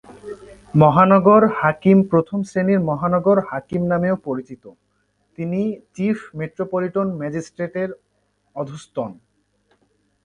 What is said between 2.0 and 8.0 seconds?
প্রথম শ্রেণির মহানগর হাকিম নামেও পরিচিত, তিনি চিফ মেট্রোপলিটন ম্যাজিস্ট্রেটের